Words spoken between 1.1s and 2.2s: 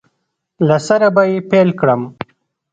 به یې پیل کړم